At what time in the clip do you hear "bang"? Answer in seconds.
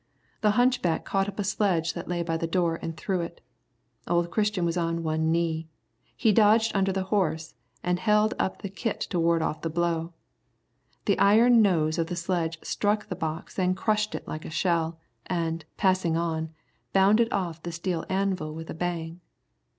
18.73-19.21